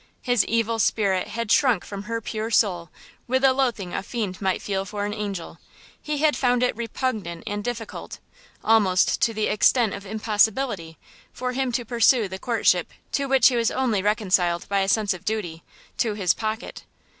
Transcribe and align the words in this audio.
His 0.23 0.43
evil 0.45 0.79
spirit 0.79 1.27
had 1.27 1.51
shrunk 1.51 1.85
from 1.85 2.05
her 2.05 2.21
pure 2.21 2.49
soul 2.49 2.89
with 3.27 3.43
the 3.43 3.53
loathing 3.53 3.93
a 3.93 4.01
fiend 4.01 4.41
might 4.41 4.59
feel 4.59 4.83
for 4.83 5.05
an 5.05 5.13
angel. 5.13 5.59
He 6.01 6.17
had 6.17 6.35
found 6.35 6.63
it 6.63 6.75
repugnant 6.75 7.43
and 7.45 7.63
difficult, 7.63 8.17
almost 8.63 9.21
to 9.21 9.31
the 9.31 9.45
extent 9.45 9.93
of 9.93 10.07
impossibility, 10.07 10.97
for 11.31 11.51
him 11.51 11.71
to 11.73 11.85
pursue 11.85 12.27
the 12.27 12.39
courtship 12.39 12.89
to 13.11 13.27
which 13.27 13.49
he 13.49 13.55
was 13.55 13.69
only 13.69 14.01
reconciled 14.01 14.67
by 14.67 14.79
a 14.79 14.87
sense 14.89 15.13
of 15.13 15.23
duty 15.23 15.61
to–his 15.99 16.33
pocket. 16.33 16.83